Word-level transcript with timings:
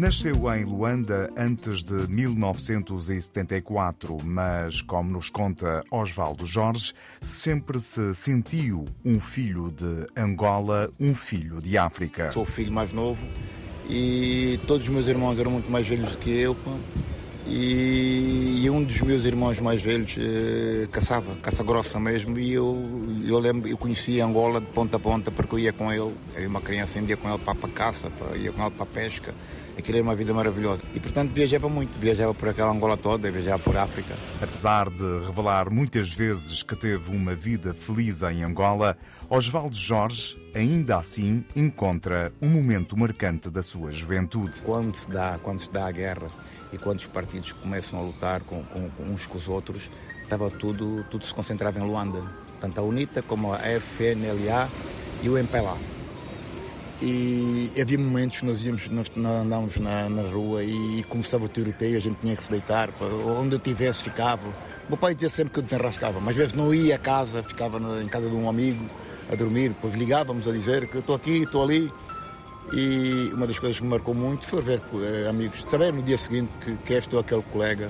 Nasceu 0.00 0.50
em 0.56 0.64
Luanda 0.64 1.30
antes 1.36 1.84
de 1.84 2.08
1974, 2.08 4.16
mas, 4.24 4.80
como 4.80 5.10
nos 5.10 5.28
conta 5.28 5.84
Osvaldo 5.90 6.46
Jorge, 6.46 6.94
sempre 7.20 7.78
se 7.78 8.14
sentiu 8.14 8.86
um 9.04 9.20
filho 9.20 9.70
de 9.70 10.06
Angola, 10.16 10.90
um 10.98 11.14
filho 11.14 11.60
de 11.60 11.76
África. 11.76 12.32
Sou 12.32 12.44
o 12.44 12.46
filho 12.46 12.72
mais 12.72 12.94
novo 12.94 13.26
e 13.90 14.58
todos 14.66 14.88
os 14.88 14.92
meus 14.92 15.06
irmãos 15.06 15.38
eram 15.38 15.50
muito 15.50 15.70
mais 15.70 15.86
velhos 15.86 16.12
do 16.12 16.18
que 16.18 16.30
eu. 16.30 16.56
E, 17.46 18.66
um 18.70 18.82
dos 18.82 19.02
meus 19.02 19.26
irmãos 19.26 19.60
mais 19.60 19.82
velhos 19.82 20.16
eh, 20.18 20.88
caçava, 20.90 21.34
caça 21.42 21.62
grossa 21.62 22.00
mesmo, 22.00 22.38
e 22.38 22.54
eu, 22.54 22.82
eu 23.26 23.38
lembro, 23.38 23.68
eu 23.68 23.76
conhecia 23.76 24.24
Angola 24.24 24.60
de 24.60 24.66
ponta 24.68 24.96
a 24.96 25.00
ponta 25.00 25.30
porque 25.30 25.56
eu 25.56 25.58
ia 25.58 25.74
com 25.74 25.92
ele, 25.92 26.14
era 26.34 26.48
uma 26.48 26.62
criança, 26.62 26.98
ia 27.00 27.18
com 27.18 27.28
ele 27.28 27.38
para 27.38 27.52
a 27.52 27.68
caça, 27.68 28.10
ia 28.36 28.50
com 28.50 28.62
ele 28.62 28.70
para 28.70 28.84
a 28.84 28.86
pesca. 28.86 29.34
Aquilo 29.78 29.98
era 29.98 30.04
uma 30.04 30.14
vida 30.14 30.34
maravilhosa. 30.34 30.82
E, 30.94 31.00
portanto, 31.00 31.32
viajava 31.32 31.68
muito. 31.68 31.98
Viajava 31.98 32.34
por 32.34 32.48
aquela 32.48 32.70
Angola 32.70 32.96
toda, 32.96 33.30
viajava 33.30 33.62
por 33.62 33.76
África. 33.76 34.14
Apesar 34.42 34.90
de 34.90 35.26
revelar 35.26 35.70
muitas 35.70 36.12
vezes 36.12 36.62
que 36.62 36.76
teve 36.76 37.14
uma 37.14 37.34
vida 37.34 37.72
feliz 37.72 38.22
em 38.22 38.42
Angola, 38.42 38.96
Osvaldo 39.28 39.76
Jorge, 39.76 40.36
ainda 40.54 40.98
assim, 40.98 41.44
encontra 41.54 42.32
um 42.42 42.48
momento 42.48 42.96
marcante 42.96 43.48
da 43.50 43.62
sua 43.62 43.90
juventude. 43.90 44.60
Quando 44.64 44.94
se 44.94 45.08
dá, 45.08 45.38
quando 45.42 45.60
se 45.60 45.70
dá 45.70 45.86
a 45.86 45.90
guerra 45.90 46.28
e 46.72 46.78
quando 46.78 46.98
os 46.98 47.06
partidos 47.06 47.52
começam 47.52 47.98
a 47.98 48.02
lutar 48.02 48.40
com, 48.42 48.62
com, 48.64 48.90
com 48.90 49.02
uns 49.04 49.26
com 49.26 49.38
os 49.38 49.48
outros, 49.48 49.90
estava 50.22 50.50
tudo, 50.50 51.04
tudo 51.10 51.24
se 51.24 51.34
concentrava 51.34 51.78
em 51.78 51.82
Luanda. 51.82 52.22
Tanto 52.60 52.80
a 52.80 52.84
UNITA 52.84 53.22
como 53.22 53.52
a 53.52 53.58
FNLA 53.58 54.68
e 55.22 55.28
o 55.28 55.38
MPLA. 55.38 55.99
E 57.02 57.72
havia 57.80 57.98
momentos 57.98 58.40
que 58.40 58.46
nós 58.46 58.64
íamos, 58.64 58.88
nós 58.88 59.10
andávamos 59.16 59.76
na, 59.78 60.08
na 60.10 60.22
rua 60.22 60.62
e 60.62 61.02
começava 61.08 61.46
o 61.46 61.48
tiroteio, 61.48 61.96
a 61.96 62.00
gente 62.00 62.18
tinha 62.20 62.36
que 62.36 62.44
se 62.44 62.50
deitar, 62.50 62.90
onde 63.38 63.54
eu 63.54 63.58
estivesse 63.58 64.04
ficava. 64.04 64.46
O 64.46 64.90
meu 64.90 64.98
pai 64.98 65.14
dizia 65.14 65.30
sempre 65.30 65.54
que 65.54 65.60
eu 65.60 65.62
desenrascava, 65.62 66.20
mas 66.20 66.30
às 66.30 66.36
vezes 66.36 66.52
não 66.52 66.74
ia 66.74 66.96
a 66.96 66.98
casa, 66.98 67.42
ficava 67.42 67.78
em 68.02 68.08
casa 68.08 68.28
de 68.28 68.36
um 68.36 68.50
amigo 68.50 68.84
a 69.32 69.34
dormir, 69.34 69.68
depois 69.68 69.94
ligávamos 69.94 70.46
a 70.46 70.52
dizer 70.52 70.88
que 70.88 70.98
estou 70.98 71.14
aqui, 71.16 71.42
estou 71.42 71.62
ali. 71.62 71.90
E 72.72 73.30
uma 73.32 73.46
das 73.46 73.58
coisas 73.58 73.78
que 73.78 73.84
me 73.84 73.90
marcou 73.90 74.14
muito 74.14 74.46
foi 74.46 74.60
ver 74.60 74.80
eh, 74.94 75.28
amigos, 75.28 75.64
saber 75.66 75.92
no 75.92 76.02
dia 76.02 76.18
seguinte 76.18 76.50
que, 76.60 76.76
que 76.76 76.92
este 76.92 77.14
ou 77.14 77.20
aquele 77.20 77.42
colega 77.50 77.88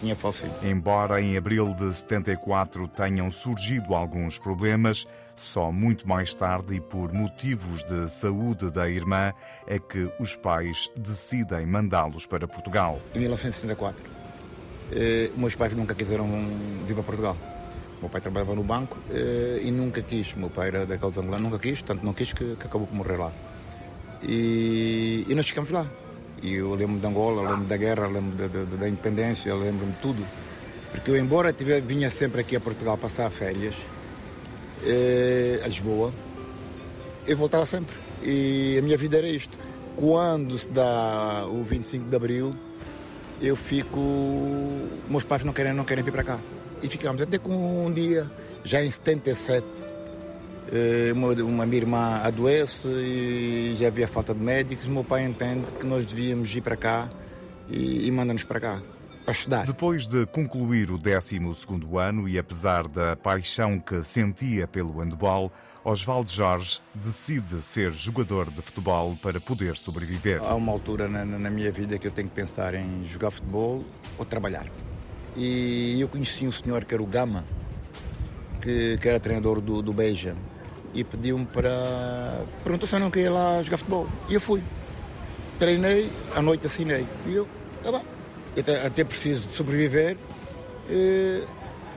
tinha 0.00 0.14
falecido. 0.14 0.52
Embora 0.62 1.20
em 1.20 1.36
abril 1.36 1.74
de 1.74 1.94
74 1.94 2.88
tenham 2.88 3.30
surgido 3.30 3.94
alguns 3.94 4.38
problemas, 4.38 5.06
só 5.36 5.70
muito 5.70 6.08
mais 6.08 6.32
tarde 6.32 6.74
e 6.74 6.80
por 6.80 7.12
motivos 7.12 7.84
de 7.84 8.10
saúde 8.10 8.70
da 8.70 8.88
irmã 8.88 9.32
é 9.66 9.78
que 9.78 10.10
os 10.18 10.34
pais 10.34 10.90
decidem 10.96 11.66
mandá-los 11.66 12.26
para 12.26 12.48
Portugal. 12.48 13.00
Em 13.14 13.20
1964, 13.20 14.02
eh, 14.92 15.30
meus 15.36 15.54
pais 15.54 15.74
nunca 15.74 15.94
quiseram 15.94 16.26
vir 16.86 16.94
para 16.94 17.02
Portugal. 17.02 17.36
O 17.98 18.00
meu 18.02 18.08
pai 18.08 18.20
trabalhava 18.20 18.54
no 18.54 18.62
banco 18.62 18.98
eh, 19.10 19.60
e 19.62 19.70
nunca 19.70 20.00
quis. 20.02 20.32
O 20.34 20.38
meu 20.38 20.50
pai 20.50 20.68
era 20.68 20.86
daqueles 20.86 21.16
angolanos, 21.18 21.50
nunca 21.50 21.58
quis, 21.58 21.82
tanto 21.82 22.04
não 22.04 22.12
quis 22.12 22.32
que, 22.32 22.56
que 22.56 22.66
acabou 22.66 22.86
por 22.86 22.94
morrer 22.94 23.16
lá. 23.16 23.32
E, 24.22 25.24
e 25.28 25.34
nós 25.34 25.46
ficamos 25.46 25.70
lá. 25.70 25.86
E 26.46 26.54
eu 26.54 26.72
lembro 26.76 27.00
de 27.00 27.04
Angola, 27.04 27.42
lembro 27.42 27.66
da 27.66 27.76
guerra, 27.76 28.06
lembro 28.06 28.36
da, 28.36 28.46
da, 28.46 28.64
da 28.76 28.88
independência, 28.88 29.52
lembro-me 29.52 29.92
tudo. 30.00 30.24
Porque 30.92 31.10
eu, 31.10 31.16
embora 31.16 31.52
vinha 31.84 32.08
sempre 32.08 32.40
aqui 32.40 32.54
a 32.54 32.60
Portugal 32.60 32.96
passar 32.96 33.28
férias, 33.30 33.74
eh, 34.84 35.60
a 35.64 35.66
Lisboa, 35.66 36.14
eu 37.26 37.36
voltava 37.36 37.66
sempre. 37.66 37.96
E 38.22 38.76
a 38.78 38.82
minha 38.82 38.96
vida 38.96 39.18
era 39.18 39.26
isto. 39.26 39.58
Quando 39.96 40.56
se 40.56 40.68
dá 40.68 41.48
o 41.48 41.64
25 41.64 42.08
de 42.08 42.14
Abril, 42.14 42.54
eu 43.42 43.56
fico. 43.56 44.00
Meus 45.10 45.24
pais 45.24 45.42
não 45.42 45.52
querem, 45.52 45.72
não 45.72 45.84
querem 45.84 46.04
vir 46.04 46.12
para 46.12 46.22
cá. 46.22 46.38
E 46.80 46.88
ficamos 46.88 47.20
até 47.20 47.38
com 47.38 47.86
um 47.86 47.92
dia, 47.92 48.30
já 48.62 48.84
em 48.84 48.90
77, 48.90 49.66
eh, 49.82 49.95
uma, 51.14 51.32
uma 51.42 51.66
minha 51.66 51.82
irmã 51.82 52.20
adoece 52.22 52.88
e 52.88 53.76
já 53.78 53.88
havia 53.88 54.08
falta 54.08 54.34
de 54.34 54.40
médicos. 54.40 54.86
O 54.86 54.90
meu 54.90 55.04
pai 55.04 55.24
entende 55.24 55.64
que 55.78 55.86
nós 55.86 56.06
devíamos 56.06 56.54
ir 56.54 56.60
para 56.60 56.76
cá 56.76 57.08
e, 57.68 58.06
e 58.06 58.10
manda-nos 58.10 58.44
para 58.44 58.60
cá. 58.60 58.82
Para 59.24 59.32
estudar. 59.32 59.66
Depois 59.66 60.06
de 60.06 60.24
concluir 60.26 60.90
o 60.90 60.98
12 60.98 61.40
ano 61.98 62.28
e 62.28 62.38
apesar 62.38 62.86
da 62.86 63.16
paixão 63.16 63.78
que 63.78 64.02
sentia 64.04 64.68
pelo 64.68 65.00
handball, 65.00 65.52
Osvaldo 65.84 66.30
Jorge 66.30 66.80
decide 66.94 67.62
ser 67.62 67.92
jogador 67.92 68.50
de 68.50 68.60
futebol 68.60 69.16
para 69.22 69.40
poder 69.40 69.76
sobreviver. 69.76 70.40
Há 70.42 70.54
uma 70.54 70.72
altura 70.72 71.08
na, 71.08 71.24
na, 71.24 71.50
minha 71.50 71.70
vida 71.70 71.96
que 71.98 72.06
eu 72.06 72.10
tenho 72.10 72.28
que 72.28 72.34
pensar 72.34 72.74
em 72.74 73.04
jogar 73.06 73.30
futebol 73.30 73.84
ou 74.18 74.24
trabalhar. 74.24 74.66
E 75.36 76.00
eu 76.00 76.08
conheci 76.08 76.46
um 76.46 76.52
senhor 76.52 76.84
que 76.84 76.94
era 76.94 77.02
o 77.02 77.06
Gama, 77.06 77.44
que, 78.60 78.98
que 78.98 79.08
era 79.08 79.20
treinador 79.20 79.60
do, 79.60 79.80
do 79.80 79.92
Beja 79.92 80.36
e 80.94 81.04
pediu-me 81.04 81.46
para. 81.46 82.44
perguntou 82.62 82.88
se 82.88 82.94
eu 82.94 83.00
não 83.00 83.10
queria 83.10 83.30
lá 83.30 83.62
jogar 83.62 83.78
futebol. 83.78 84.06
E 84.28 84.34
eu 84.34 84.40
fui. 84.40 84.62
Treinei, 85.58 86.10
à 86.34 86.42
noite 86.42 86.66
assinei. 86.66 87.06
E 87.26 87.34
eu, 87.34 87.46
tá. 87.82 88.02
Até, 88.58 88.86
até 88.86 89.04
preciso 89.04 89.48
de 89.48 89.54
sobreviver. 89.54 90.16
E, 90.88 91.42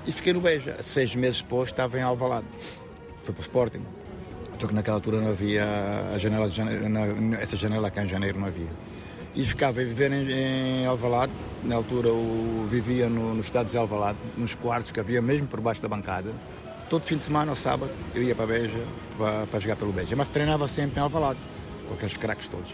e 0.06 0.12
fiquei 0.12 0.34
no 0.34 0.42
Beja. 0.42 0.78
Seis 0.82 1.16
meses 1.16 1.42
depois 1.42 1.70
estava 1.70 1.98
em 1.98 2.02
Alvalade. 2.02 2.48
Fui 3.24 3.34
para 3.34 3.42
o 3.42 3.44
Sporting. 3.44 3.86
Só 4.60 4.68
que 4.68 4.74
naquela 4.74 4.98
altura 4.98 5.22
não 5.22 5.30
havia 5.30 5.66
a 6.14 6.18
janela 6.18 6.52
essa 7.40 7.56
janela 7.56 7.90
cá 7.90 8.04
em 8.04 8.08
janeiro 8.08 8.40
não 8.40 8.48
havia. 8.48 8.68
E 9.36 9.46
ficava 9.46 9.80
a 9.80 9.84
viver 9.84 10.12
em, 10.12 10.30
em 10.32 10.86
Alvalade. 10.86 11.32
Na 11.64 11.76
altura 11.76 12.10
eu 12.10 12.68
vivia 12.70 13.08
no, 13.08 13.36
no 13.36 13.42
estado 13.42 13.70
de 13.70 13.78
Alvalade, 13.78 14.18
nos 14.38 14.56
quartos 14.56 14.92
que 14.92 15.00
havia 15.00 15.22
mesmo 15.22 15.48
por 15.48 15.62
baixo 15.62 15.82
da 15.82 15.88
bancada 15.88 16.32
todo 16.90 17.04
fim 17.04 17.18
de 17.18 17.24
semana, 17.24 17.56
sábado, 17.56 17.92
eu 18.16 18.24
ia 18.24 18.36
para 18.36 18.48
Beja 18.48 18.84
para, 19.18 19.46
para 19.46 19.60
jogar 19.60 19.76
pelo 19.76 19.94
Beja. 19.94 20.16
Mas 20.16 20.28
treinava 20.30 20.68
sempre 20.68 21.00
em 21.00 21.04
Alvalade, 21.04 21.40
com 21.88 21.94
aqueles 21.94 22.18
craques 22.18 22.48
todos. 22.48 22.70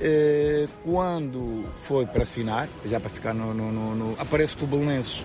E, 0.00 0.68
quando 0.84 1.64
foi 1.82 2.04
para 2.04 2.22
assinar, 2.22 2.68
já 2.84 3.00
para 3.00 3.08
ficar 3.08 3.32
no. 3.32 3.54
no, 3.54 3.72
no, 3.72 3.94
no 3.94 4.16
aparece 4.18 4.56
o 4.62 4.66
Belenenses. 4.66 5.24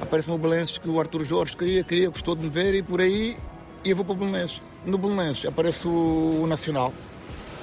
Aparece-me 0.00 0.34
o 0.34 0.38
Belenenses 0.38 0.78
que 0.78 0.88
o 0.88 1.00
Arthur 1.00 1.24
Jorge 1.24 1.56
queria, 1.56 1.82
queria, 1.82 2.08
gostou 2.10 2.34
de 2.34 2.44
me 2.44 2.50
ver 2.50 2.74
e 2.74 2.82
por 2.82 3.00
aí 3.00 3.36
e 3.84 3.90
eu 3.90 3.96
vou 3.96 4.04
para 4.04 4.14
o 4.14 4.16
Belenenses. 4.16 4.62
No 4.84 4.98
Belenenses 4.98 5.46
aparece 5.46 5.86
o, 5.86 6.40
o 6.42 6.46
Nacional, 6.46 6.92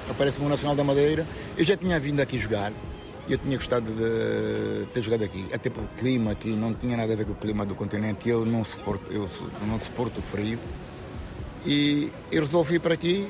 aparece-me 0.10 0.46
o 0.46 0.50
Nacional 0.50 0.76
da 0.76 0.84
Madeira. 0.84 1.26
Eu 1.58 1.64
já 1.64 1.78
tinha 1.78 2.00
vindo 2.00 2.20
aqui 2.20 2.40
jogar, 2.40 2.74
eu 3.28 3.38
tinha 3.38 3.58
gostado 3.58 3.92
de 3.92 4.86
ter 4.94 5.02
jogado 5.02 5.24
aqui, 5.24 5.46
até 5.54 5.70
porque 5.70 5.88
o 5.96 5.98
clima 5.98 6.32
aqui 6.32 6.56
não 6.56 6.74
tinha 6.74 6.96
nada 6.96 7.14
a 7.14 7.16
ver 7.16 7.26
com 7.26 7.32
o 7.32 7.36
clima 7.36 7.66
do 7.66 7.76
continente, 7.76 8.30
eu 8.30 8.46
não 8.46 8.64
suporto, 8.64 9.12
eu 9.12 9.30
não 9.68 9.80
suporto 9.80 10.20
o 10.20 10.24
frio. 10.24 10.60
E 11.66 12.12
eu 12.32 12.44
resolvi 12.44 12.76
ir 12.76 12.80
para 12.80 12.94
aqui 12.94 13.28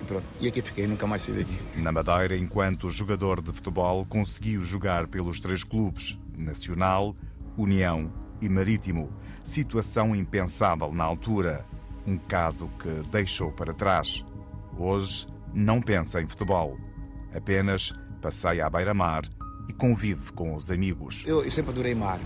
e 0.00 0.04
pronto, 0.04 0.24
e 0.40 0.48
aqui 0.48 0.62
fiquei, 0.62 0.86
nunca 0.86 1.06
mais 1.06 1.22
saí 1.22 1.34
daqui. 1.34 1.80
Na 1.80 1.92
Madeira, 1.92 2.36
enquanto 2.36 2.90
jogador 2.90 3.42
de 3.42 3.52
futebol, 3.52 4.06
conseguiu 4.06 4.62
jogar 4.62 5.06
pelos 5.06 5.38
três 5.38 5.62
clubes, 5.62 6.18
Nacional, 6.36 7.14
União 7.56 8.10
e 8.40 8.48
Marítimo. 8.48 9.12
Situação 9.44 10.16
impensável 10.16 10.92
na 10.92 11.04
altura, 11.04 11.66
um 12.06 12.16
caso 12.16 12.70
que 12.78 12.88
deixou 13.10 13.52
para 13.52 13.74
trás. 13.74 14.24
Hoje, 14.78 15.26
não 15.52 15.80
pensa 15.80 16.20
em 16.20 16.26
futebol, 16.26 16.76
apenas 17.34 17.92
passeia 18.24 18.64
à 18.64 18.70
beira-mar 18.70 19.22
e 19.68 19.72
convive 19.74 20.32
com 20.32 20.54
os 20.54 20.70
amigos. 20.70 21.24
Eu, 21.26 21.44
eu 21.44 21.50
sempre 21.50 21.72
adorei 21.72 21.94
mar. 21.94 22.18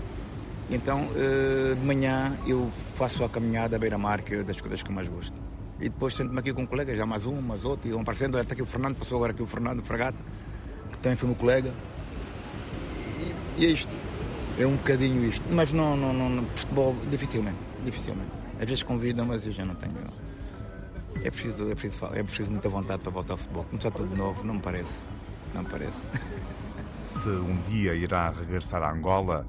Então, 0.69 1.09
eh, 1.13 1.75
de 1.75 1.85
manhã, 1.85 2.37
eu 2.47 2.69
faço 2.95 3.21
a 3.25 3.29
caminhada 3.29 3.75
à 3.75 3.79
beira-mar, 3.79 4.21
que 4.21 4.35
é 4.35 4.43
das 4.43 4.61
coisas 4.61 4.81
que 4.81 4.89
eu 4.89 4.95
mais 4.95 5.09
gosto. 5.09 5.33
E 5.77 5.89
depois 5.89 6.13
sento-me 6.13 6.39
aqui 6.39 6.53
com 6.53 6.61
um 6.61 6.65
colega, 6.65 6.95
já 6.95 7.05
mais 7.05 7.25
um, 7.25 7.41
mais 7.41 7.65
outro, 7.65 7.89
e 7.89 7.91
vão 7.91 8.01
aparecendo. 8.01 8.37
Até 8.37 8.53
aqui 8.53 8.61
o 8.61 8.65
Fernando, 8.65 8.95
passou 8.95 9.17
agora 9.17 9.33
aqui 9.33 9.43
o 9.43 9.47
Fernando 9.47 9.83
Fragata, 9.83 10.17
que 10.89 10.97
também 10.99 11.17
foi 11.17 11.27
meu 11.27 11.37
colega. 11.37 11.73
E, 13.57 13.63
e 13.63 13.65
é 13.65 13.69
isto. 13.69 13.93
É 14.57 14.65
um 14.65 14.77
bocadinho 14.77 15.25
isto. 15.25 15.43
Mas 15.51 15.73
não, 15.73 15.97
não, 15.97 16.13
não, 16.13 16.45
futebol, 16.55 16.95
dificilmente. 17.11 17.57
Dificilmente. 17.83 18.31
Às 18.57 18.69
vezes 18.69 18.83
convidam, 18.83 19.25
mas 19.25 19.45
eu 19.45 19.51
já 19.51 19.65
não 19.65 19.75
tenho. 19.75 19.95
É 21.25 21.29
preciso, 21.29 21.69
é 21.69 21.75
preciso, 21.75 22.05
é 22.13 22.23
preciso 22.23 22.51
muita 22.51 22.69
vontade 22.69 23.01
para 23.01 23.11
voltar 23.11 23.33
ao 23.33 23.37
futebol. 23.37 23.65
Começar 23.65 23.91
tudo 23.91 24.07
de 24.09 24.15
novo, 24.15 24.45
não 24.45 24.53
me 24.53 24.61
parece. 24.61 25.03
Não 25.53 25.63
parece. 25.63 25.99
Se 27.03 27.29
um 27.29 27.61
dia 27.63 27.95
irá 27.95 28.29
regressar 28.29 28.83
a 28.83 28.91
Angola, 28.91 29.47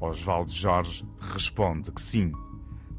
Osvaldo 0.00 0.52
Jorge 0.52 1.04
responde 1.32 1.90
que 1.90 2.00
sim. 2.00 2.32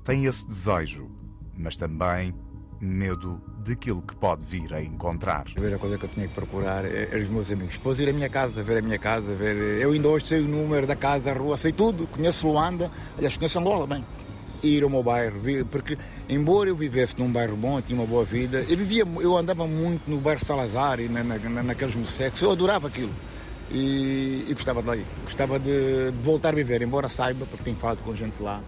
Tem 0.04 0.26
esse 0.26 0.46
desejo, 0.48 1.10
mas 1.58 1.78
também 1.78 2.36
medo 2.82 3.42
daquilo 3.66 4.02
que 4.02 4.14
pode 4.16 4.46
vir 4.46 4.74
a 4.74 4.84
encontrar. 4.84 5.42
A 5.42 5.54
primeira 5.54 5.78
coisa 5.78 5.98
que 5.98 6.06
eu 6.06 6.10
tinha 6.10 6.28
que 6.28 6.34
procurar 6.34 6.84
era 6.84 7.22
os 7.22 7.30
meus 7.30 7.50
amigos. 7.50 7.78
Depois 7.78 8.00
ir 8.00 8.10
à 8.10 8.14
minha 8.14 8.30
casa, 8.30 8.62
ver 8.62 8.80
a 8.80 8.82
minha 8.82 9.00
casa, 9.00 9.34
ver. 9.36 9.56
Eu 9.82 9.94
ainda 9.94 10.10
hoje 10.10 10.26
sei 10.26 10.42
o 10.42 10.48
número 10.48 10.86
da 10.86 10.96
casa, 10.96 11.34
da 11.34 11.40
rua, 11.40 11.56
sei 11.56 11.72
tudo. 11.72 12.06
Conheço 12.08 12.48
Luanda, 12.48 12.92
aliás, 13.16 13.38
conheço 13.38 13.58
Angola 13.60 13.88
bem. 13.88 14.04
Ir 14.64 14.84
ao 14.84 14.90
meu 14.90 15.04
bairro, 15.04 15.36
porque 15.70 15.98
embora 16.30 16.70
eu 16.70 16.76
vivesse 16.76 17.16
num 17.18 17.30
bairro 17.30 17.56
bom, 17.56 17.82
tinha 17.82 18.00
uma 18.00 18.08
boa 18.08 18.24
vida, 18.24 18.66
eu 18.70 18.78
vivia, 18.78 19.04
eu 19.22 19.38
andava 19.38 19.68
muito 19.68 20.10
no 20.10 20.18
bairro 20.18 20.44
Salazar 20.46 21.00
e 21.00 21.10
na, 21.10 21.24
na, 21.24 21.64
naqueles 21.64 21.96
mussecos, 21.96 22.42
eu 22.42 22.52
adorava 22.52 22.88
aquilo. 22.88 23.14
E, 23.72 24.46
e 24.48 24.54
gostava 24.54 24.82
de 24.82 24.88
lá 24.88 24.96
ir. 24.96 25.06
Gostava 25.24 25.60
de, 25.60 26.12
de, 26.12 26.24
voltar 26.24 26.50
a 26.50 26.52
viver, 26.56 26.82
embora 26.82 27.10
saiba, 27.10 27.46
porque 27.46 27.64
tenho 27.64 27.76
falado 27.76 28.04
com 28.04 28.16
gente 28.16 28.42
lá, 28.42 28.62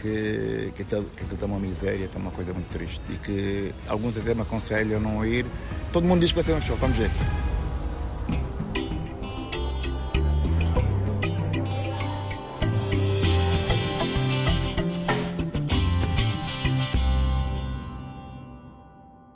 que, 0.00 0.72
que, 0.74 0.82
aquilo, 0.82 1.04
que 1.04 1.22
aquilo 1.22 1.34
está 1.34 1.46
uma 1.46 1.58
miséria, 1.58 2.04
está 2.06 2.18
uma 2.18 2.32
coisa 2.32 2.52
muito 2.52 2.68
triste. 2.70 3.00
E 3.10 3.16
que 3.16 3.72
alguns 3.86 4.18
até 4.18 4.34
me 4.34 4.42
aconselham 4.42 4.98
a 4.98 5.00
não 5.00 5.24
ir. 5.24 5.46
Todo 5.92 6.06
mundo 6.06 6.20
diz 6.20 6.32
que 6.32 6.36
vai 6.36 6.44
ser 6.44 6.54
um 6.54 6.60
show, 6.60 6.76
vamos 6.76 6.96
ver. 6.96 7.10